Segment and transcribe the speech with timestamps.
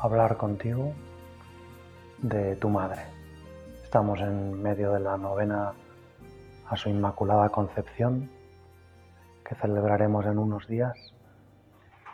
[0.00, 0.92] hablar contigo
[2.18, 3.02] de tu madre.
[3.82, 5.72] Estamos en medio de la novena
[6.68, 8.30] a su Inmaculada Concepción
[9.44, 11.14] que celebraremos en unos días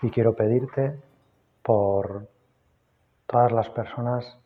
[0.01, 0.99] y quiero pedirte
[1.63, 2.29] por
[3.27, 4.39] todas las personas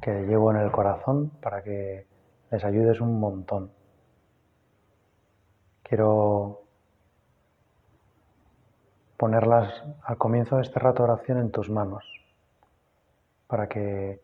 [0.00, 2.06] que llevo en el corazón para que
[2.50, 3.70] les ayudes un montón.
[5.84, 6.62] Quiero
[9.16, 12.18] ponerlas al comienzo de este rato de oración en tus manos
[13.48, 14.20] para que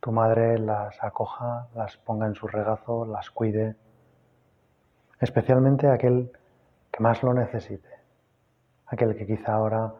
[0.00, 3.76] tu madre las acoja, las ponga en su regazo, las cuide,
[5.20, 6.32] especialmente aquel
[6.90, 7.90] que más lo necesite,
[8.86, 9.92] aquel que quizá ahora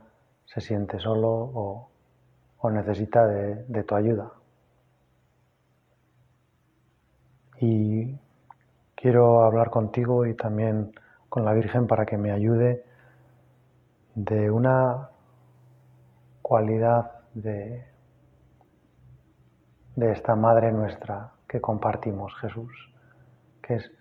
[0.46, 4.32] se siente solo o, necesita de, tu ayuda.
[7.60, 8.18] Y
[8.94, 10.92] quiero hablar contigo y también
[11.28, 12.84] con la Virgen para que me ayude
[14.14, 15.10] de una
[16.50, 17.86] cualidad de,
[19.94, 22.92] de esta Madre nuestra que compartimos, Jesús,
[23.62, 23.92] que es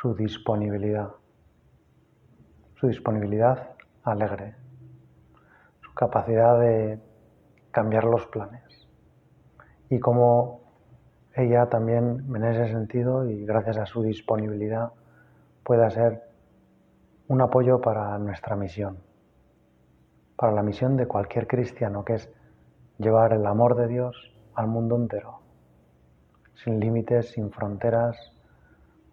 [0.00, 1.10] su disponibilidad,
[2.74, 3.70] su disponibilidad
[4.02, 4.56] alegre,
[5.80, 6.98] su capacidad de
[7.70, 8.88] cambiar los planes.
[9.88, 10.62] Y como
[11.36, 14.90] ella también en ese sentido y gracias a su disponibilidad
[15.62, 16.24] pueda ser
[17.28, 19.05] un apoyo para nuestra misión,
[20.36, 22.30] para la misión de cualquier cristiano, que es
[22.98, 25.40] llevar el amor de Dios al mundo entero,
[26.54, 28.16] sin límites, sin fronteras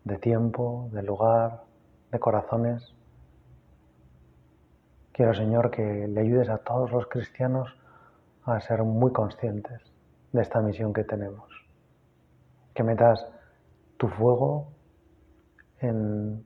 [0.04, 1.64] de tiempo, de lugar,
[2.12, 2.94] de corazones.
[5.14, 7.74] Quiero, Señor, que le ayudes a todos los cristianos
[8.46, 9.82] a ser muy conscientes
[10.32, 11.50] de esta misión que tenemos.
[12.74, 13.26] Que metas
[13.98, 14.74] tu fuego
[15.80, 16.44] en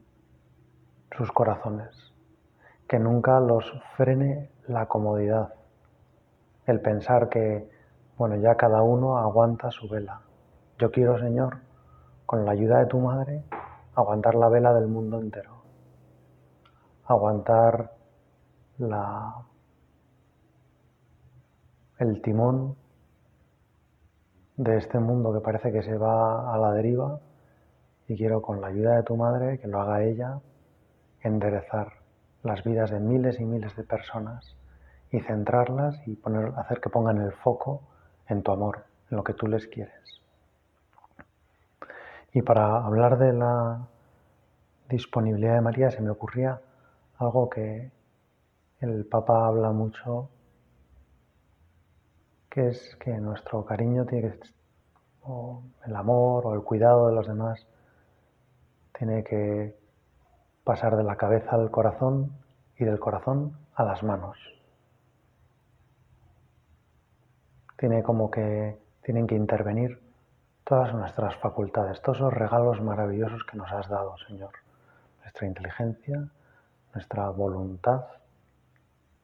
[1.15, 2.13] sus corazones,
[2.87, 3.65] que nunca los
[3.95, 5.53] frene la comodidad,
[6.65, 7.69] el pensar que,
[8.17, 10.21] bueno, ya cada uno aguanta su vela.
[10.77, 11.59] Yo quiero, Señor,
[12.25, 13.43] con la ayuda de tu madre,
[13.95, 15.61] aguantar la vela del mundo entero,
[17.05, 17.93] aguantar
[18.77, 19.35] la,
[21.99, 22.75] el timón
[24.57, 27.19] de este mundo que parece que se va a la deriva
[28.07, 30.39] y quiero con la ayuda de tu madre, que lo haga ella,
[31.21, 31.93] enderezar
[32.43, 34.56] las vidas de miles y miles de personas
[35.11, 37.81] y centrarlas y poner, hacer que pongan el foco
[38.27, 40.21] en tu amor, en lo que tú les quieres.
[42.33, 43.87] Y para hablar de la
[44.89, 46.61] disponibilidad de María se me ocurría
[47.17, 47.91] algo que
[48.79, 50.29] el Papa habla mucho,
[52.49, 54.49] que es que nuestro cariño tiene que,
[55.23, 57.65] o el amor o el cuidado de los demás,
[58.97, 59.75] tiene que
[60.63, 62.31] pasar de la cabeza al corazón
[62.77, 64.56] y del corazón a las manos.
[67.77, 70.01] Tiene como que tienen que intervenir
[70.63, 74.51] todas nuestras facultades, todos esos regalos maravillosos que nos has dado, Señor.
[75.21, 76.27] Nuestra inteligencia,
[76.93, 78.05] nuestra voluntad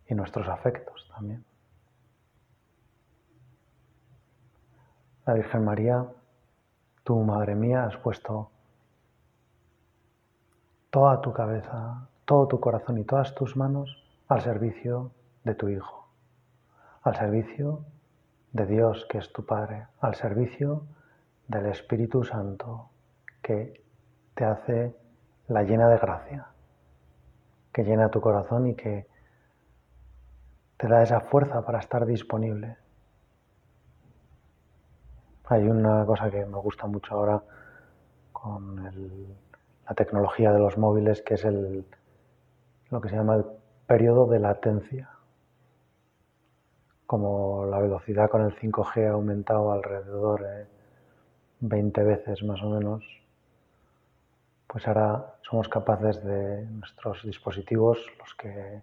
[0.07, 1.43] y nuestros afectos también.
[5.25, 6.05] La Virgen María,
[7.03, 8.51] tú, Madre mía, has puesto
[10.89, 15.11] toda tu cabeza, todo tu corazón y todas tus manos al servicio
[15.43, 16.07] de tu Hijo,
[17.01, 17.83] al servicio
[18.53, 20.83] de Dios que es tu Padre, al servicio
[21.47, 22.89] del Espíritu Santo
[23.41, 23.83] que
[24.35, 24.95] te hace
[25.47, 26.47] la llena de gracia,
[27.73, 29.07] que llena tu corazón y que
[30.77, 32.77] te da esa fuerza para estar disponible.
[35.45, 37.41] Hay una cosa que me gusta mucho ahora
[38.31, 41.45] con la tecnología de los móviles, que es
[42.89, 43.45] lo que se llama el
[43.87, 45.12] periodo de latencia.
[47.13, 50.65] Como la velocidad con el 5G ha aumentado alrededor de
[51.59, 53.03] 20 veces más o menos,
[54.65, 58.81] pues ahora somos capaces de nuestros dispositivos, los que,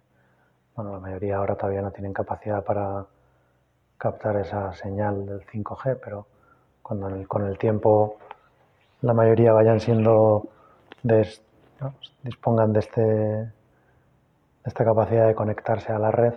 [0.76, 3.04] bueno, la mayoría ahora todavía no tienen capacidad para
[3.98, 6.28] captar esa señal del 5G, pero
[6.82, 8.16] cuando con el tiempo
[9.00, 10.46] la mayoría vayan siendo
[12.22, 13.50] dispongan de, este, de
[14.66, 16.34] esta capacidad de conectarse a la red,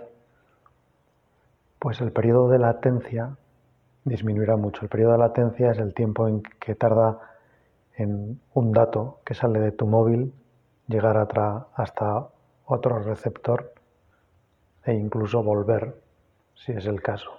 [1.83, 3.35] pues el periodo de latencia
[4.05, 4.83] disminuirá mucho.
[4.83, 7.19] El periodo de latencia es el tiempo en que tarda
[7.97, 10.33] en un dato que sale de tu móvil
[10.87, 11.17] llegar
[11.75, 12.29] hasta
[12.63, 13.73] otro receptor
[14.85, 16.01] e incluso volver,
[16.55, 17.31] si es el caso.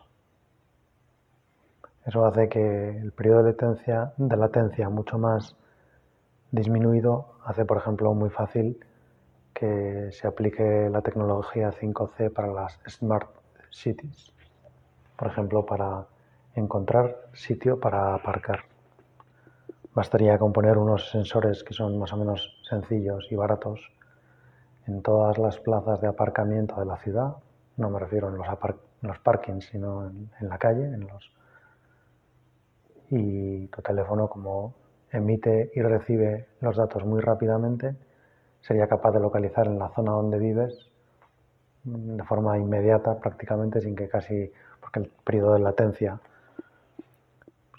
[2.04, 5.56] Eso hace que el periodo de latencia, de latencia mucho más
[6.50, 8.78] disminuido hace, por ejemplo, muy fácil
[9.54, 13.30] que se aplique la tecnología 5C para las smart
[13.70, 14.33] cities.
[15.16, 16.06] Por ejemplo, para
[16.54, 18.60] encontrar sitio para aparcar.
[19.94, 23.92] Bastaría componer unos sensores que son más o menos sencillos y baratos
[24.86, 27.36] en todas las plazas de aparcamiento de la ciudad.
[27.76, 28.46] No me refiero en los,
[29.02, 31.32] los parkings, sino en, en, la calle, en los...
[33.10, 34.74] Y tu teléfono, como
[35.10, 37.94] emite y recibe los datos muy rápidamente,
[38.60, 40.90] sería capaz de localizar en la zona donde vives
[41.84, 44.50] de forma inmediata prácticamente sin que casi,
[44.84, 46.20] porque el periodo de latencia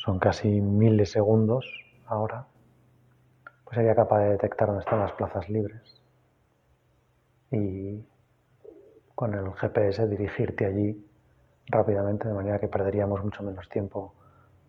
[0.03, 1.69] son casi milisegundos
[2.07, 2.47] ahora,
[3.63, 6.01] pues sería capaz de detectar dónde están las plazas libres
[7.51, 8.03] y
[9.13, 11.07] con el GPS dirigirte allí
[11.67, 14.15] rápidamente de manera que perderíamos mucho menos tiempo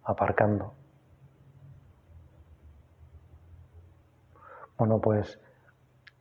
[0.05, 0.75] aparcando.
[4.77, 5.41] Bueno, pues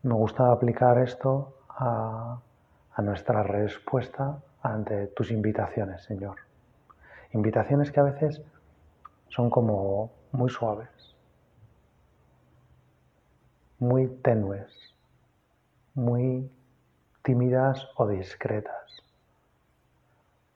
[0.04, 2.40] me gusta aplicar esto a,
[2.94, 6.38] a nuestra respuesta ante tus invitaciones, Señor.
[7.34, 8.42] Invitaciones que a veces
[9.28, 11.16] son como muy suaves,
[13.80, 14.96] muy tenues,
[15.94, 16.52] muy
[17.24, 19.04] tímidas o discretas.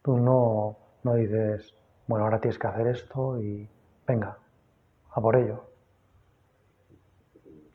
[0.02, 1.76] Tú no, no dices,
[2.08, 3.70] bueno, ahora tienes que hacer esto y
[4.08, 4.38] venga,
[5.12, 5.66] a por ello.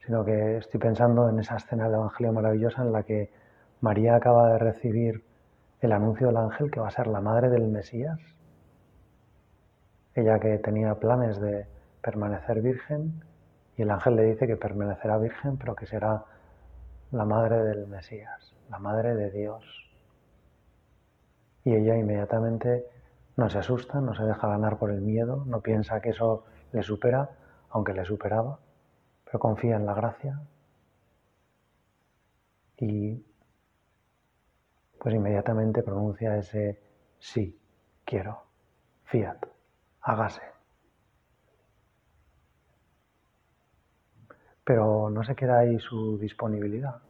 [0.05, 3.31] Sino que estoy pensando en esa escena del Evangelio maravillosa en la que
[3.81, 5.34] María acaba de recibir
[5.87, 8.21] el anuncio del ángel que va a ser la madre del Mesías
[10.15, 11.67] ella que tenía planes de
[12.01, 13.25] permanecer virgen
[13.77, 16.25] y el ángel le dice que permanecerá virgen, pero que será
[17.11, 19.65] la madre del Mesías, la madre de Dios.
[21.65, 22.87] Y ella inmediatamente
[23.37, 26.83] no se asusta, no se deja ganar por el miedo, no piensa que eso le
[26.85, 27.31] supera,
[27.71, 28.61] aunque le superaba,
[29.25, 30.41] pero confía en la gracia
[32.77, 33.25] y
[35.05, 36.81] pues inmediatamente pronuncia ese
[37.19, 37.61] sí,
[38.07, 38.43] quiero,
[39.05, 39.37] fiat
[40.01, 40.41] hágase.
[44.65, 47.03] Pero no se queda ahí su disponibilidad.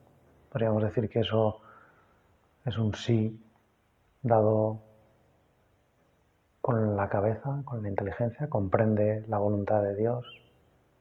[0.50, 1.60] Podríamos decir que eso
[2.64, 3.40] es un sí
[4.22, 4.80] dado
[6.60, 10.26] con la cabeza, con la inteligencia, comprende la voluntad de Dios,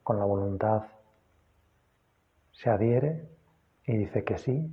[0.03, 0.83] con la voluntad
[2.51, 3.27] se adhiere
[3.83, 4.71] y dice que sí,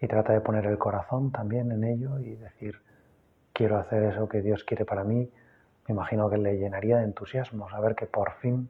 [0.00, 2.80] y trata de poner el corazón también en ello y decir,
[3.52, 5.30] quiero hacer eso que Dios quiere para mí,
[5.86, 8.68] me imagino que le llenaría de entusiasmo saber que por fin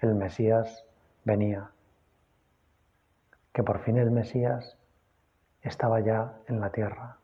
[0.00, 0.84] el Mesías
[1.24, 1.70] venía,
[3.52, 4.76] que por fin el Mesías
[5.62, 7.18] estaba ya en la tierra,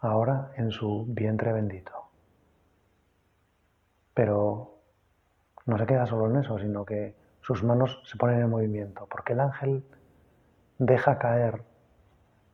[0.00, 1.92] ahora en su vientre bendito.
[4.14, 4.78] Pero
[5.66, 9.34] no se queda solo en eso, sino que sus manos se ponen en movimiento, porque
[9.34, 9.84] el ángel
[10.78, 11.62] deja caer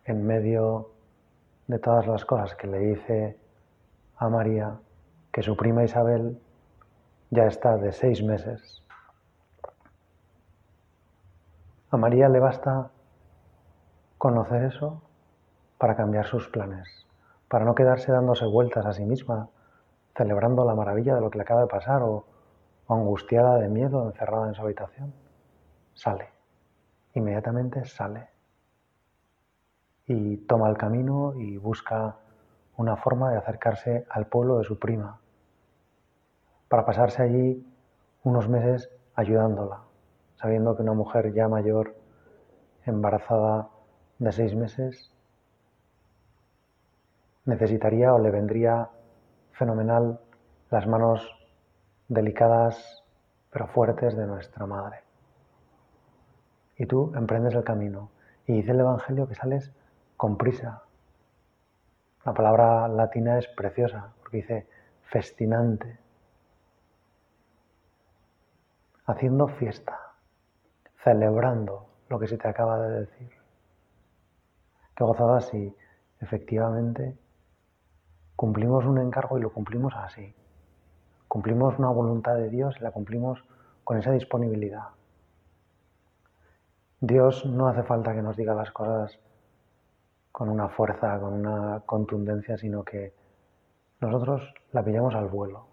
[0.05, 0.91] en medio
[1.67, 3.39] de todas las cosas que le dice
[4.17, 4.79] a María
[5.33, 6.41] que su prima Isabel
[7.31, 8.83] ya está de seis meses.
[11.91, 12.91] A María le basta
[14.19, 15.03] conocer eso
[15.79, 17.07] para cambiar sus planes,
[17.49, 19.49] para no quedarse dándose vueltas a sí misma,
[20.17, 22.27] celebrando la maravilla de lo que le acaba de pasar o,
[22.89, 25.15] angustiada de miedo, encerrada en su habitación.
[25.95, 26.29] Sale,
[27.15, 28.32] inmediatamente sale
[30.07, 32.17] y toma el camino y busca
[32.77, 35.21] una forma de acercarse al pueblo de su prima,
[36.69, 37.67] para pasarse allí
[38.25, 39.83] unos meses ayudándola,
[40.37, 41.95] sabiendo que una mujer ya mayor,
[42.87, 43.69] embarazada
[44.19, 45.13] de seis meses,
[47.45, 48.89] necesitaría o le vendría
[49.53, 50.21] fenomenal
[50.71, 51.21] las manos
[52.09, 53.03] delicadas
[53.51, 55.03] pero fuertes de nuestra madre.
[56.79, 58.11] Y tú emprendes el camino.
[58.47, 59.73] Y dice el Evangelio que sales
[60.23, 60.81] con prisa.
[62.25, 64.69] La palabra latina es preciosa porque dice
[65.03, 65.99] festinante
[69.07, 69.99] haciendo fiesta,
[71.03, 73.33] celebrando lo que se te acaba de decir.
[74.95, 75.75] Qué gozada si
[76.21, 77.19] efectivamente
[78.37, 80.33] cumplimos un encargo y lo cumplimos así.
[81.27, 83.43] Cumplimos una voluntad de Dios y la cumplimos
[83.83, 84.91] con esa disponibilidad.
[87.01, 89.19] Dios no hace falta que nos diga las cosas
[90.33, 93.13] con una fuerza, con una contundencia, sino que
[94.01, 95.67] nosotros la pillamos al vuelo.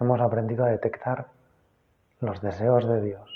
[0.00, 1.26] Hemos aprendido a detectar
[2.20, 3.30] los deseos de Dios.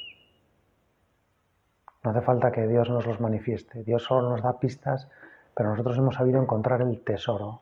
[2.03, 3.83] No hace falta que Dios nos los manifieste.
[3.83, 5.09] Dios solo nos da pistas,
[5.55, 7.61] pero nosotros hemos sabido encontrar el tesoro.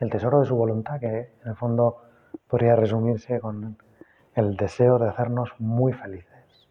[0.00, 2.02] El tesoro de su voluntad, que en el fondo
[2.48, 3.78] podría resumirse con
[4.34, 6.68] el deseo de hacernos muy felices.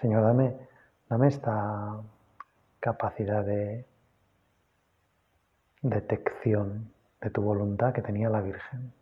[0.00, 0.56] Señor, dame,
[1.10, 2.00] dame esta
[2.78, 3.84] capacidad de
[5.82, 8.92] detección de tu voluntad que tenía la Virgen.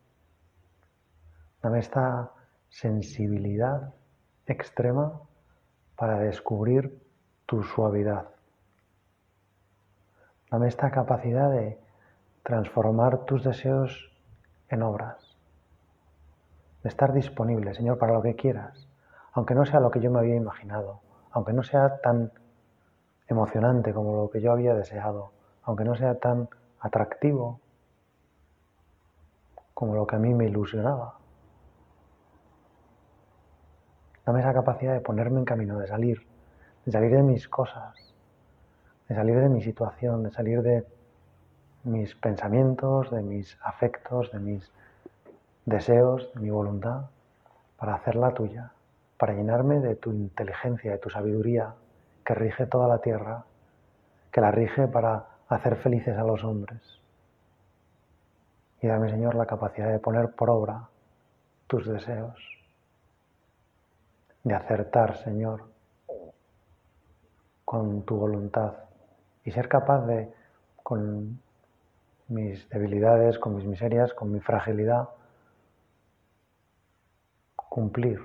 [1.62, 2.30] Dame esta
[2.70, 3.92] sensibilidad
[4.46, 5.20] extrema
[5.96, 6.98] para descubrir
[7.44, 8.28] tu suavidad.
[10.50, 11.78] Dame esta capacidad de
[12.42, 14.10] transformar tus deseos
[14.70, 15.36] en obras,
[16.82, 18.88] de estar disponible, Señor, para lo que quieras,
[19.32, 22.32] aunque no sea lo que yo me había imaginado, aunque no sea tan
[23.28, 25.32] emocionante como lo que yo había deseado,
[25.62, 26.49] aunque no sea tan
[26.80, 27.61] atractivo
[29.75, 31.14] como lo que a mí me ilusionaba.
[34.25, 36.26] Dame esa capacidad de ponerme en camino, de salir,
[36.85, 37.94] de salir de mis cosas,
[39.08, 40.87] de salir de mi situación, de salir de
[41.85, 44.70] mis pensamientos, de mis afectos, de mis
[45.64, 47.06] deseos, de mi voluntad,
[47.78, 48.73] para hacerla tuya,
[49.18, 51.75] para llenarme de tu inteligencia, de tu sabiduría,
[52.25, 53.44] que rige toda la tierra,
[54.30, 56.80] que la rige para hacer felices a los hombres.
[58.80, 60.88] Y dame, Señor, la capacidad de poner por obra
[61.66, 62.37] tus deseos
[64.44, 65.64] de acertar, Señor,
[67.64, 68.75] con tu voluntad
[69.44, 70.32] y ser capaz de,
[70.82, 71.40] con
[72.28, 75.08] mis debilidades, con mis miserias, con mi fragilidad,
[77.56, 78.20] cumplir,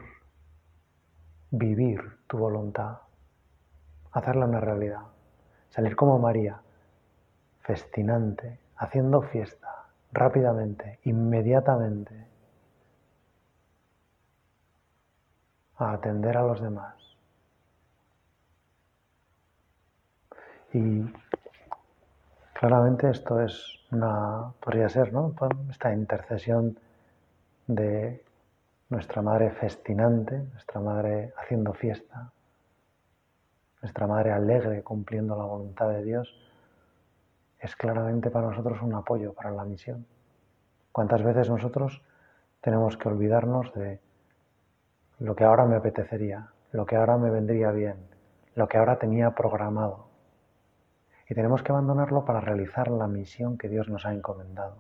[1.54, 2.98] vivir tu voluntad,
[4.12, 5.04] hacerla una realidad,
[5.70, 6.60] salir como María,
[7.62, 12.26] festinante, haciendo fiesta, rápidamente, inmediatamente,
[15.78, 16.96] a atender a los demás.
[20.74, 21.04] Y
[22.54, 25.36] claramente esto es una, podría ser, ¿no?
[25.70, 26.80] Esta intercesión
[27.68, 28.24] de
[28.94, 32.32] nuestra madre festinante, nuestra madre haciendo fiesta,
[33.82, 36.40] nuestra madre alegre cumpliendo la voluntad de Dios,
[37.60, 40.06] es claramente para nosotros un apoyo para la misión.
[40.92, 42.04] ¿Cuántas veces nosotros
[42.62, 44.00] tenemos que olvidarnos de
[45.20, 47.98] lo que ahora me apetecería, lo que ahora me vendría bien,
[48.54, 50.06] lo que ahora tenía programado.
[51.28, 54.76] Y tenemos que abandonarlo para realizar la misión que Dios nos ha encomendado.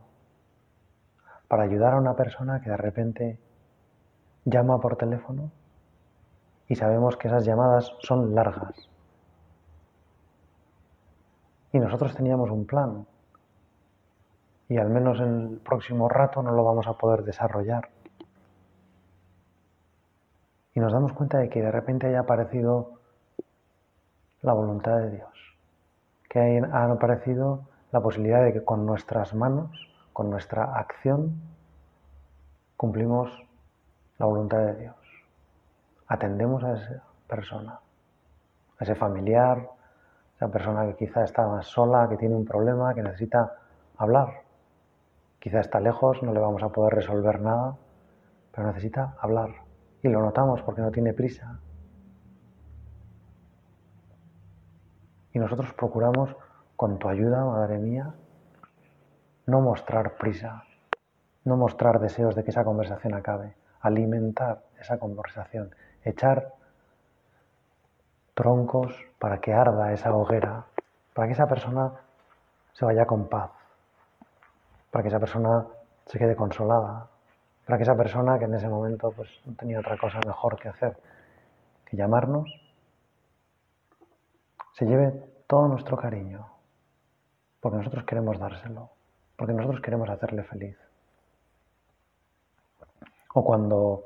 [1.47, 3.39] Para ayudar a una persona que de repente
[4.45, 5.51] llama por teléfono
[6.67, 8.89] y sabemos que esas llamadas son largas.
[11.71, 13.05] Y nosotros teníamos un plan.
[14.69, 17.89] Y al menos en el próximo rato no lo vamos a poder desarrollar
[20.75, 22.99] y nos damos cuenta de que de repente haya aparecido
[24.41, 25.57] la voluntad de Dios,
[26.29, 29.69] que haya aparecido la posibilidad de que con nuestras manos,
[30.13, 31.41] con nuestra acción,
[32.75, 33.29] cumplimos
[34.23, 34.95] la voluntad de Dios.
[36.07, 37.73] Atendemos a esa persona,
[38.79, 39.69] a ese familiar,
[40.37, 43.51] esa persona que quizá está más sola, que tiene un problema, que necesita
[43.97, 44.43] hablar.
[45.39, 47.75] Quizá está lejos, no le vamos a poder resolver nada,
[48.53, 49.49] pero necesita hablar
[50.01, 51.59] y lo notamos porque no tiene prisa.
[55.33, 56.33] Y nosotros procuramos,
[56.77, 58.13] con tu ayuda, Madre mía,
[59.47, 60.63] no mostrar prisa,
[61.43, 66.53] no mostrar deseos de que esa conversación acabe, alimentar esa conversación, echar
[68.33, 70.65] troncos para que arda esa hoguera,
[71.13, 71.91] para que esa persona
[72.73, 73.51] se vaya con paz,
[74.89, 75.67] para que esa persona
[76.05, 77.07] se quede consolada,
[77.65, 80.69] para que esa persona que en ese momento pues, no tenía otra cosa mejor que
[80.69, 80.97] hacer
[81.85, 82.49] que llamarnos,
[84.73, 85.11] se lleve
[85.45, 86.47] todo nuestro cariño,
[87.59, 88.89] porque nosotros queremos dárselo,
[89.37, 90.77] porque nosotros queremos hacerle feliz.
[93.33, 94.03] O cuando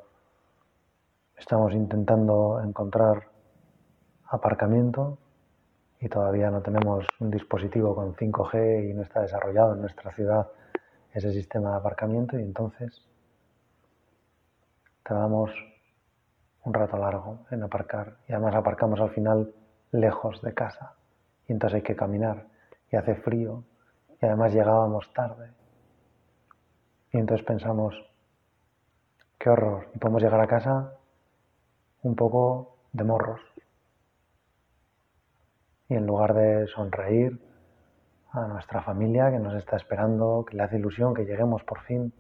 [1.38, 3.28] estamos intentando encontrar
[4.30, 5.18] aparcamiento
[6.00, 10.48] y todavía no tenemos un dispositivo con 5G y no está desarrollado en nuestra ciudad
[11.14, 13.02] ese sistema de aparcamiento y entonces
[15.04, 15.52] tardamos
[16.64, 18.18] un rato largo en aparcar.
[18.28, 19.54] Y además aparcamos al final
[19.92, 20.96] lejos de casa.
[21.48, 22.46] Y entonces hay que caminar.
[22.92, 23.64] Y hace frío.
[24.22, 25.52] Y además llegábamos tarde.
[27.14, 27.96] Y entonces pensamos
[29.38, 30.94] qué horror y podemos llegar a casa
[32.03, 33.41] un poco de morros
[35.89, 37.39] Y en lugar de sonreír
[38.32, 42.13] a nuestra familia que nos está esperando, que le hace ilusión que lleguemos por fin,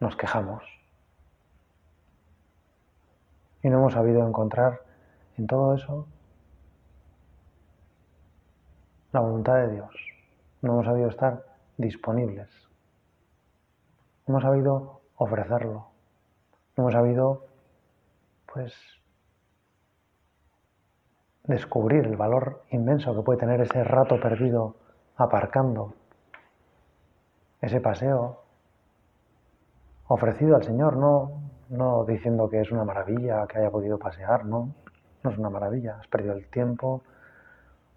[0.00, 0.62] nos quejamos.
[3.62, 4.80] Y no hemos sabido encontrar
[5.36, 6.06] en todo eso
[9.12, 9.94] la voluntad de Dios.
[10.62, 11.44] No hemos sabido estar
[11.76, 12.67] disponibles.
[14.28, 15.86] Hemos sabido ofrecerlo.
[16.76, 17.46] Hemos sabido,
[18.52, 18.74] pues,
[21.44, 24.76] descubrir el valor inmenso que puede tener ese rato perdido
[25.16, 25.94] aparcando,
[27.62, 28.42] ese paseo
[30.08, 34.74] ofrecido al Señor, no, no diciendo que es una maravilla que haya podido pasear, no,
[35.22, 37.02] no es una maravilla, has perdido el tiempo,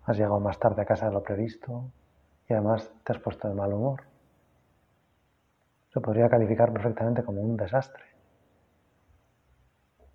[0.06, 1.84] has llegado más tarde a casa de lo previsto
[2.48, 4.11] y además te has puesto de mal humor.
[5.94, 8.04] Se podría calificar perfectamente como un desastre.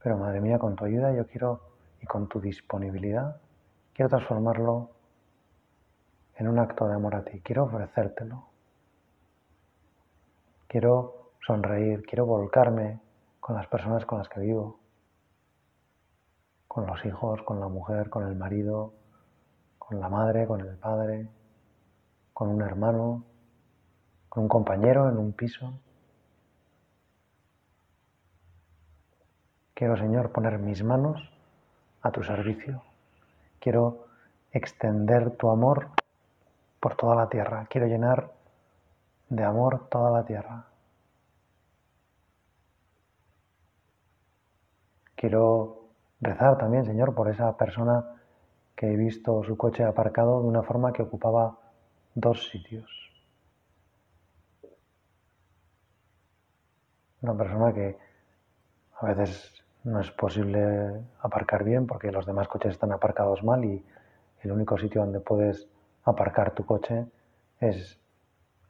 [0.03, 1.61] Pero madre mía, con tu ayuda yo quiero
[2.01, 3.41] y con tu disponibilidad
[3.93, 4.91] quiero transformarlo
[6.37, 7.41] en un acto de amor a ti.
[7.41, 8.47] Quiero ofrecértelo.
[10.69, 13.01] Quiero sonreír, quiero volcarme
[13.41, 14.79] con las personas con las que vivo,
[16.67, 18.93] con los hijos, con la mujer, con el marido,
[19.79, 21.29] con la madre, con el padre,
[22.33, 23.25] con un hermano,
[24.37, 25.73] un compañero en un piso.
[29.75, 31.31] Quiero, Señor, poner mis manos
[32.03, 32.83] a tu servicio.
[33.59, 34.07] Quiero
[34.53, 35.91] extender tu amor
[36.81, 37.67] por toda la tierra.
[37.69, 38.33] Quiero llenar
[39.29, 40.67] de amor toda la tierra.
[45.15, 45.89] Quiero
[46.21, 48.05] rezar también, Señor, por esa persona
[48.75, 51.59] que he visto su coche aparcado de una forma que ocupaba
[52.15, 53.06] dos sitios.
[57.23, 57.99] Una persona que
[59.01, 59.53] a veces
[59.85, 63.85] no es posible aparcar bien porque los demás coches están aparcados mal y
[64.43, 65.69] el único sitio donde puedes
[66.05, 67.07] aparcar tu coche
[67.61, 67.99] es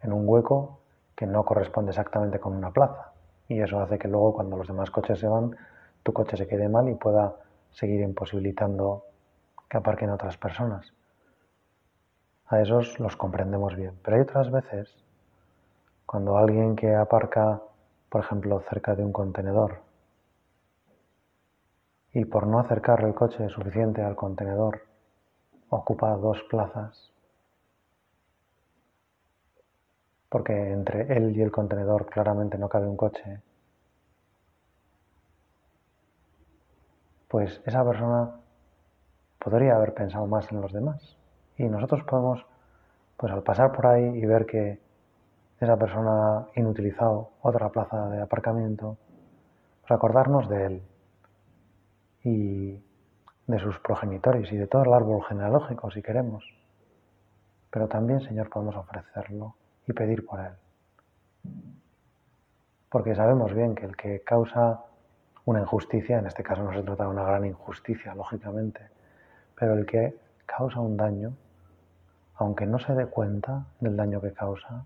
[0.02, 0.80] en un hueco
[1.14, 3.12] que no corresponde exactamente con una plaza.
[3.48, 5.56] Y eso hace que luego cuando los demás coches se van,
[6.02, 7.36] tu coche se quede mal y pueda
[7.70, 9.04] seguir imposibilitando
[9.68, 10.92] que aparquen otras personas.
[12.48, 13.98] A esos los comprendemos bien.
[14.02, 14.94] Pero hay otras veces,
[16.04, 17.60] cuando alguien que aparca,
[18.08, 19.80] por ejemplo, cerca de un contenedor,
[22.12, 24.82] y por no acercar el coche suficiente al contenedor
[25.68, 27.12] ocupa dos plazas,
[30.28, 33.42] porque entre él y el contenedor claramente no cabe un coche,
[37.28, 38.30] pues esa persona
[39.38, 41.16] podría haber pensado más en los demás.
[41.58, 42.46] Y nosotros podemos,
[43.16, 44.80] pues al pasar por ahí y ver que
[45.60, 48.98] esa persona inutilizado otra plaza de aparcamiento,
[49.86, 50.82] recordarnos de él
[52.24, 52.82] y
[53.46, 56.44] de sus progenitores y de todo el árbol genealógico, si queremos.
[57.70, 59.54] Pero también, Señor, podemos ofrecerlo
[59.86, 60.52] y pedir por él.
[62.90, 64.82] Porque sabemos bien que el que causa
[65.44, 68.80] una injusticia, en este caso no se trata de una gran injusticia, lógicamente,
[69.54, 71.32] pero el que causa un daño,
[72.34, 74.84] aunque no se dé cuenta del daño que causa,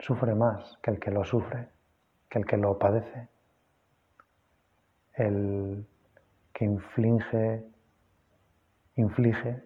[0.00, 1.68] sufre más que el que lo sufre,
[2.28, 3.28] que el que lo padece
[5.20, 5.86] el
[6.52, 7.64] que inflige,
[8.96, 9.62] inflige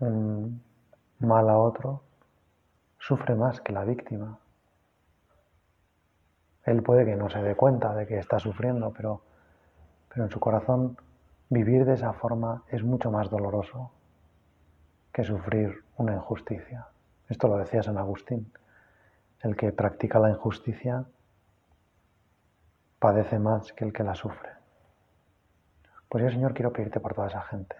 [0.00, 0.62] un
[1.20, 2.02] mal a otro,
[2.98, 4.38] sufre más que la víctima.
[6.64, 9.22] Él puede que no se dé cuenta de que está sufriendo, pero,
[10.08, 10.98] pero en su corazón
[11.48, 13.92] vivir de esa forma es mucho más doloroso
[15.12, 16.88] que sufrir una injusticia.
[17.28, 18.52] Esto lo decía San Agustín.
[19.40, 21.04] El que practica la injusticia
[22.98, 24.50] padece más que el que la sufre.
[26.08, 27.76] Pues yo, Señor, quiero pedirte por toda esa gente.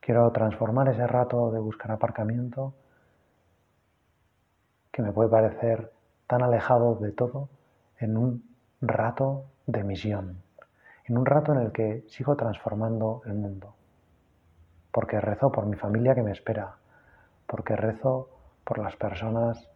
[0.00, 2.74] Quiero transformar ese rato de buscar aparcamiento
[4.92, 5.92] que me puede parecer
[6.26, 7.48] tan alejado de todo
[7.98, 8.44] en un
[8.80, 10.42] rato de misión,
[11.06, 13.74] en un rato en el que sigo transformando el mundo,
[14.92, 16.76] porque rezo por mi familia que me espera,
[17.46, 18.28] porque rezo
[18.64, 19.68] por las personas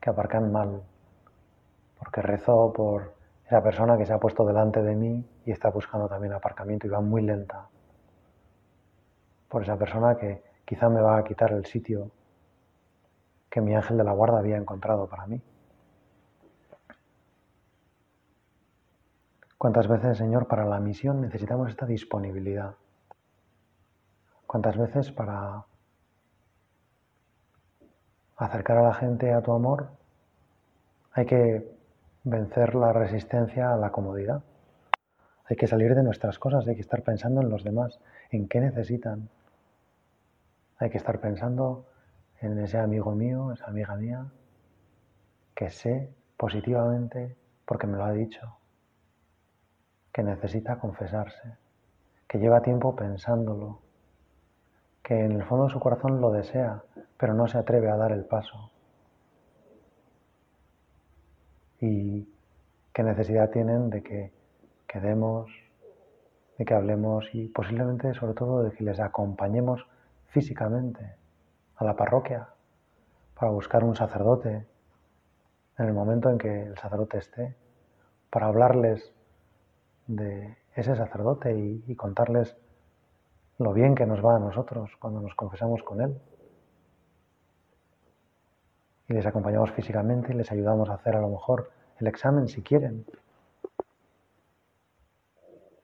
[0.00, 0.82] que aparcan mal,
[1.98, 3.14] porque rezo por
[3.46, 6.90] esa persona que se ha puesto delante de mí y está buscando también aparcamiento y
[6.90, 7.68] va muy lenta.
[9.48, 12.10] Por esa persona que quizá me va a quitar el sitio
[13.50, 15.40] que mi ángel de la guarda había encontrado para mí.
[19.58, 22.74] ¿Cuántas veces, Señor, para la misión necesitamos esta disponibilidad?
[24.46, 25.64] ¿Cuántas veces para
[28.36, 29.88] acercar a la gente a tu amor
[31.12, 31.72] hay que
[32.24, 34.42] vencer la resistencia a la comodidad.
[35.44, 38.60] Hay que salir de nuestras cosas, hay que estar pensando en los demás, en qué
[38.60, 39.28] necesitan.
[40.78, 41.86] Hay que estar pensando
[42.40, 44.26] en ese amigo mío, esa amiga mía,
[45.54, 48.58] que sé positivamente, porque me lo ha dicho,
[50.12, 51.56] que necesita confesarse,
[52.26, 53.80] que lleva tiempo pensándolo,
[55.02, 56.82] que en el fondo de su corazón lo desea,
[57.24, 58.70] pero no se atreve a dar el paso.
[61.80, 62.28] Y
[62.92, 64.30] qué necesidad tienen de que
[64.86, 65.50] quedemos,
[66.58, 69.86] de que hablemos y posiblemente sobre todo de que les acompañemos
[70.26, 71.14] físicamente
[71.76, 72.46] a la parroquia
[73.40, 74.66] para buscar un sacerdote
[75.78, 77.56] en el momento en que el sacerdote esté,
[78.28, 79.14] para hablarles
[80.08, 82.54] de ese sacerdote y, contarles
[83.56, 86.20] lo bien que nos va a nosotros cuando nos confesamos con él.
[89.08, 92.62] Y les acompañamos físicamente y les ayudamos a hacer a lo mejor el examen si
[92.62, 93.04] quieren.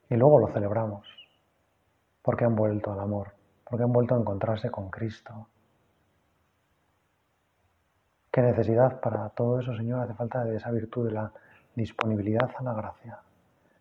[0.09, 1.07] Y luego lo celebramos,
[2.23, 3.33] porque han vuelto al amor,
[3.69, 5.47] porque han vuelto a encontrarse con Cristo,
[8.33, 11.33] ¿Qué necesidad para todo eso, Señor, hace falta de esa virtud de la
[11.75, 13.19] disponibilidad a la gracia?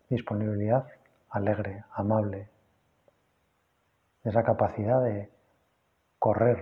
[0.08, 0.88] Disponibilidad
[1.28, 2.48] alegre, amable,
[4.24, 5.30] esa capacidad de
[6.18, 6.58] correr,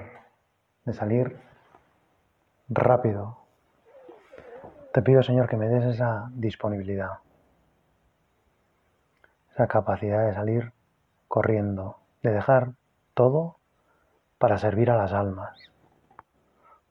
[0.84, 1.40] de salir
[2.68, 3.38] rápido.
[4.92, 7.18] Te pido, Señor, que me des esa disponibilidad,
[9.52, 10.72] esa capacidad de salir
[11.28, 12.72] corriendo, de dejar
[13.14, 13.56] todo
[14.38, 15.68] para servir a las almas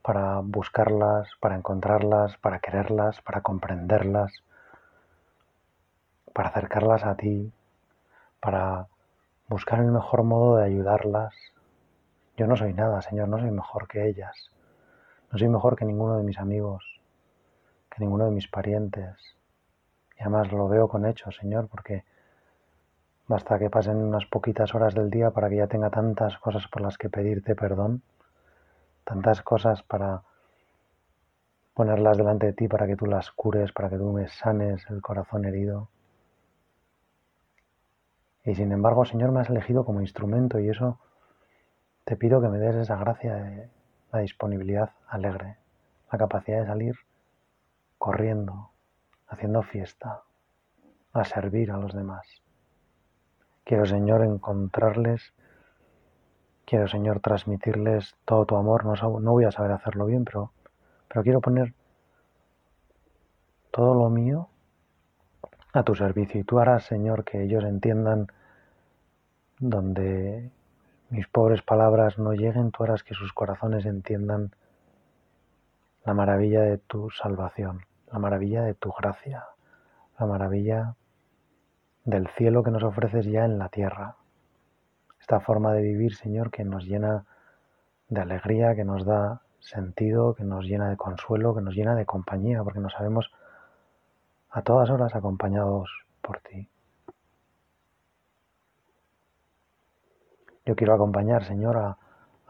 [0.07, 4.31] para buscarlas, para encontrarlas, para quererlas, para comprenderlas,
[6.33, 7.51] para acercarlas a ti,
[8.39, 8.87] para
[9.49, 11.35] buscar el mejor modo de ayudarlas.
[12.37, 14.49] Yo no soy nada, Señor, no soy mejor que ellas.
[15.31, 17.01] No soy mejor que ninguno de mis amigos,
[17.89, 19.15] que ninguno de mis parientes.
[20.17, 22.03] Y además lo veo con hechos, Señor, porque
[23.27, 26.81] basta que pasen unas poquitas horas del día para que ya tenga tantas cosas por
[26.81, 28.01] las que pedirte perdón
[29.07, 30.21] tantas cosas para
[31.73, 35.01] ponerlas delante de ti para que tú las cures, para que tú me sanes el
[35.01, 35.87] corazón herido.
[38.43, 40.99] Y sin embargo, Señor, me has elegido como instrumento y eso
[42.03, 43.69] te pido que me des esa gracia de
[44.17, 45.57] la disponibilidad alegre,
[46.11, 46.95] la capacidad de salir
[47.97, 48.71] corriendo,
[49.27, 50.23] haciendo fiesta,
[51.13, 52.25] a servir a los demás.
[53.63, 55.33] Quiero, Señor, encontrarles
[56.67, 58.83] Quiero, Señor, transmitirles todo tu amor.
[58.83, 60.51] No, voy a saber hacerlo bien, pero,
[61.07, 61.73] pero quiero poner
[63.71, 64.49] todo lo mío
[65.71, 66.41] a tu servicio.
[66.41, 68.27] Y tú harás, Señor, que ellos entiendan
[69.59, 70.51] donde
[71.09, 74.51] mis pobres palabras no lleguen, tú harás que sus corazones entiendan
[76.05, 79.45] la maravilla de tu salvación, la maravilla de tu gracia,
[80.19, 80.95] la maravilla
[82.05, 84.15] del cielo que nos ofreces ya en la tierra
[85.27, 87.25] esta forma de vivir, Señor, que nos llena
[88.07, 92.05] de alegría, que nos da sentido, que nos llena de consuelo, que nos llena de
[92.05, 93.29] compañía, porque nos sabemos
[94.49, 95.89] a todas horas acompañados
[96.21, 96.69] por ti.
[100.67, 101.97] Yo quiero acompañar, Señor, a,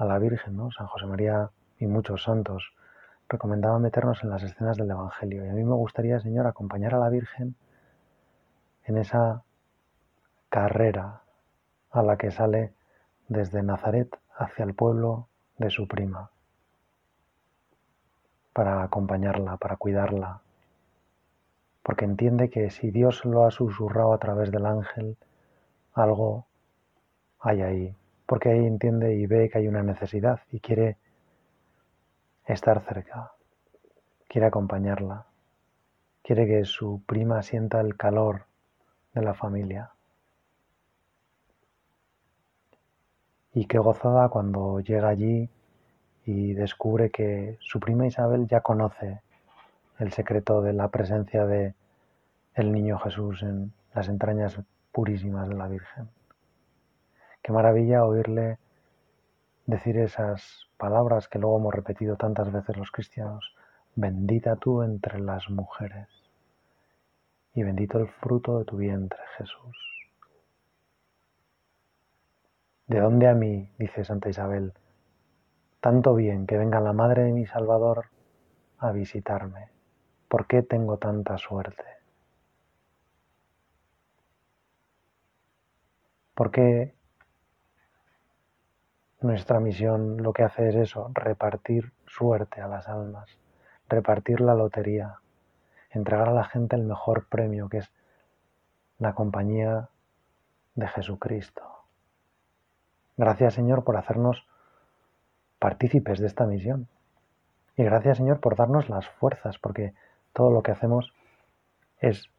[0.03, 0.71] la Virgen, ¿no?
[0.71, 2.73] San José María y muchos santos
[3.29, 5.45] recomendaban meternos en las escenas del Evangelio.
[5.45, 7.53] Y a mí me gustaría, Señor, acompañar a la Virgen
[8.85, 9.43] en esa
[10.49, 11.21] carrera
[11.91, 12.73] a la que sale
[13.27, 15.27] desde Nazaret hacia el pueblo
[15.59, 16.31] de su prima,
[18.51, 20.41] para acompañarla, para cuidarla,
[21.83, 25.17] porque entiende que si Dios lo ha susurrado a través del ángel,
[25.93, 26.47] algo
[27.39, 27.95] hay ahí,
[28.27, 30.97] porque ahí entiende y ve que hay una necesidad y quiere
[32.45, 33.31] estar cerca,
[34.27, 35.25] quiere acompañarla,
[36.21, 38.45] quiere que su prima sienta el calor
[39.13, 39.91] de la familia.
[43.53, 45.49] Y qué gozada cuando llega allí
[46.25, 49.21] y descubre que su prima Isabel ya conoce
[49.99, 51.73] el secreto de la presencia de
[52.55, 54.59] el niño Jesús en las entrañas
[54.91, 56.16] purísimas de la Virgen.
[57.47, 58.57] Qué maravilla oírle
[59.67, 63.55] decir esas palabras que luego hemos repetido tantas veces los cristianos.
[63.95, 66.09] Bendita tú entre las mujeres
[67.53, 69.77] y bendito el fruto de tu vientre, Jesús.
[72.85, 74.73] ¿De dónde a mí, dice Santa Isabel,
[75.79, 78.07] tanto bien que venga la madre de mi Salvador
[78.77, 79.69] a visitarme?
[80.27, 81.85] ¿Por qué tengo tanta suerte?
[86.35, 86.96] ¿Por qué
[89.21, 93.37] nuestra misión lo que hace es eso, repartir suerte a las almas,
[93.89, 95.15] repartir la lotería,
[95.89, 97.91] entregar a la gente el mejor premio, que es
[98.99, 99.89] la compañía
[100.75, 101.63] de Jesucristo.
[103.15, 104.45] Gracias Señor por hacernos
[105.59, 106.87] partícipes de esta misión.
[107.75, 109.93] Y gracias Señor por darnos las fuerzas, porque
[110.33, 111.13] todo lo que hacemos
[111.99, 112.29] es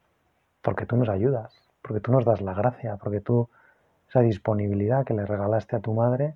[0.63, 3.49] porque tú nos ayudas, porque tú nos das la gracia, porque tú
[4.09, 6.35] esa disponibilidad que le regalaste a tu madre,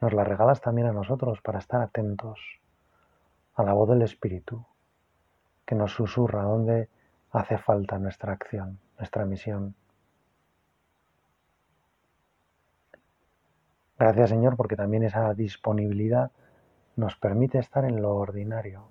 [0.00, 2.40] nos la regalas también a nosotros para estar atentos
[3.54, 4.64] a la voz del Espíritu,
[5.66, 6.88] que nos susurra dónde
[7.30, 9.74] hace falta nuestra acción, nuestra misión.
[13.98, 16.30] Gracias Señor porque también esa disponibilidad
[16.96, 18.84] nos permite estar en lo ordinario.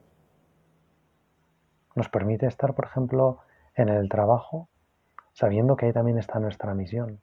[1.96, 3.40] Nos permite estar, por ejemplo,
[3.76, 4.70] en el trabajo,
[5.34, 7.20] sabiendo que ahí también está nuestra misión.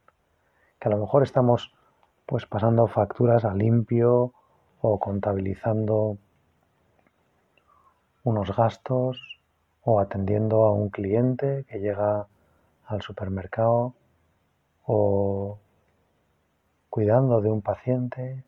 [0.81, 1.75] Que a lo mejor estamos
[2.26, 4.32] pues pasando facturas a limpio
[4.80, 6.18] o contabilizando
[8.24, 9.40] unos gastos
[9.84, 12.26] o atendiendo a un cliente que llega
[12.86, 13.94] al supermercado
[14.84, 15.58] o
[16.90, 18.44] cuidando de un paciente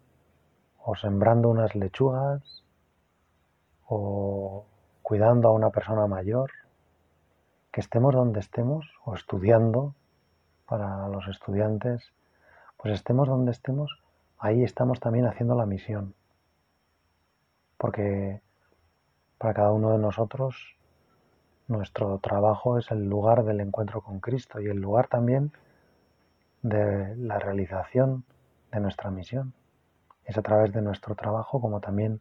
[0.84, 2.64] o sembrando unas lechugas
[3.86, 4.64] o
[5.02, 6.50] cuidando a una persona mayor,
[7.72, 9.94] que estemos donde estemos o estudiando
[10.66, 12.12] para los estudiantes,
[12.78, 14.00] pues estemos donde estemos,
[14.38, 16.14] ahí estamos también haciendo la misión.
[17.76, 18.40] Porque
[19.36, 20.76] para cada uno de nosotros
[21.66, 25.52] nuestro trabajo es el lugar del encuentro con Cristo y el lugar también
[26.62, 28.24] de la realización
[28.72, 29.52] de nuestra misión.
[30.24, 32.20] Es a través de nuestro trabajo como también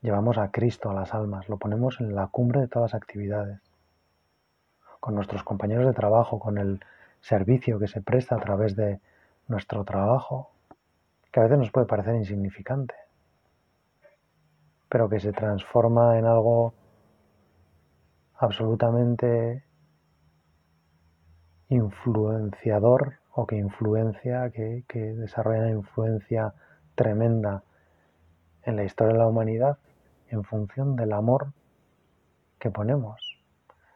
[0.00, 3.60] llevamos a Cristo a las almas, lo ponemos en la cumbre de todas las actividades.
[5.00, 6.80] Con nuestros compañeros de trabajo, con el
[7.20, 9.00] servicio que se presta a través de
[9.50, 10.52] nuestro trabajo,
[11.32, 12.94] que a veces nos puede parecer insignificante,
[14.88, 16.72] pero que se transforma en algo
[18.36, 19.64] absolutamente
[21.68, 26.54] influenciador o que influencia, que, desarrolla una influencia
[26.94, 27.62] tremenda
[28.62, 29.78] en la historia de la humanidad
[30.28, 31.52] en función del amor
[32.60, 33.42] que ponemos,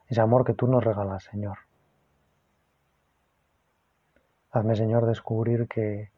[0.08, 1.58] ese amor que tú nos regalas, Señor.
[4.54, 6.10] Hazme, Señor, descubrir que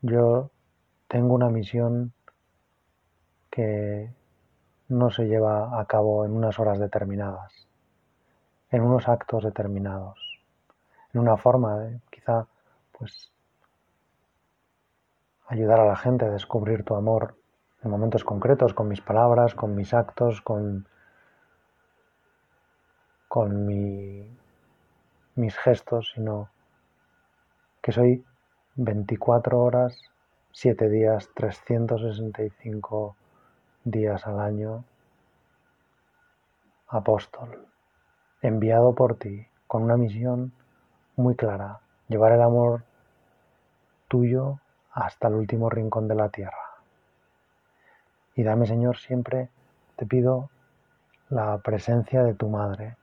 [0.00, 0.50] yo
[1.06, 2.12] tengo una misión
[3.50, 4.10] que
[4.88, 7.68] no se lleva a cabo en unas horas determinadas,
[8.70, 10.32] en unos actos determinados
[11.12, 12.46] en una forma de quizá
[12.92, 13.30] pues
[15.48, 17.36] ayudar a la gente a descubrir tu amor
[17.82, 20.86] en momentos concretos, con mis palabras, con mis actos, con,
[23.28, 24.24] con mi,
[25.34, 26.48] mis gestos, sino
[27.82, 28.24] que soy
[28.76, 30.00] 24 horas,
[30.52, 33.16] 7 días, 365
[33.84, 34.84] días al año,
[36.86, 37.66] apóstol,
[38.40, 40.52] enviado por ti, con una misión
[41.16, 42.84] muy clara, llevar el amor
[44.06, 44.60] tuyo
[44.92, 46.76] hasta el último rincón de la tierra.
[48.36, 49.48] Y dame, Señor, siempre
[49.96, 50.50] te pido
[51.30, 52.96] la presencia de tu madre,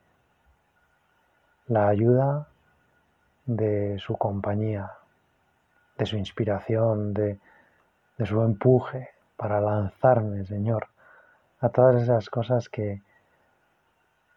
[1.66, 2.48] la ayuda
[3.56, 4.92] de su compañía,
[5.98, 7.38] de su inspiración, de,
[8.18, 10.88] de su empuje para lanzarme, Señor,
[11.60, 13.02] a todas esas cosas que,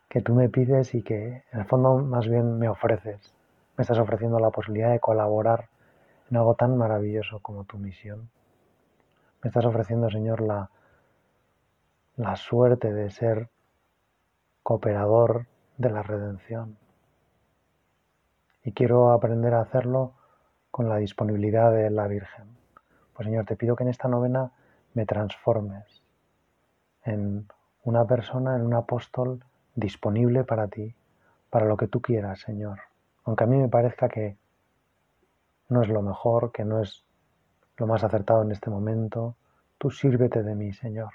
[0.10, 3.34] que tú me pides y que en el fondo más bien me ofreces
[3.78, 5.70] me estás ofreciendo la posibilidad de colaborar
[6.30, 8.30] en algo tan maravilloso como tu misión.
[9.42, 10.70] Me estás ofreciendo, Señor, la,
[12.18, 13.50] la suerte de ser
[14.62, 15.48] cooperador
[15.78, 16.78] de la redención.
[18.64, 20.14] Y quiero aprender a hacerlo
[20.72, 22.46] con la disponibilidad de la Virgen.
[23.14, 24.52] Pues Señor, te pido que en esta novena
[24.94, 26.02] me transformes
[27.04, 27.48] en
[27.84, 29.44] una persona, en un apóstol
[29.76, 30.96] disponible para ti,
[31.50, 32.80] para lo que tú quieras, Señor
[33.24, 34.38] aunque a mí me parezca que
[35.70, 37.06] no es lo mejor, que no es
[37.78, 39.36] lo más acertado en este momento,
[39.78, 41.12] tú sírvete de mí, Señor.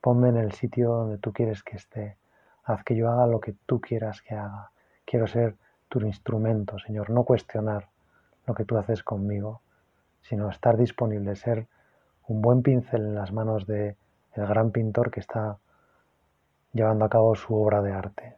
[0.00, 2.16] Ponme en el sitio donde tú quieres que esté.
[2.64, 4.70] Haz que yo haga lo que tú quieras que haga.
[5.04, 5.56] Quiero ser
[5.88, 7.88] tu instrumento, Señor, no cuestionar
[8.46, 9.60] lo que tú haces conmigo,
[10.22, 11.66] sino estar disponible, ser
[12.26, 13.96] un buen pincel en las manos de
[14.34, 15.58] el gran pintor que está
[16.72, 18.36] llevando a cabo su obra de arte.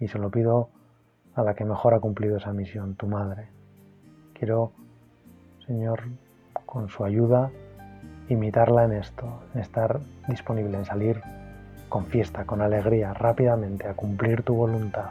[0.00, 0.70] Y se lo pido
[1.34, 3.48] a la que mejor ha cumplido esa misión, tu madre.
[4.34, 4.72] Quiero,
[5.66, 6.04] Señor,
[6.64, 7.50] con su ayuda,
[8.28, 11.20] imitarla en esto, en estar disponible, en salir
[11.88, 15.10] con fiesta, con alegría, rápidamente, a cumplir tu voluntad,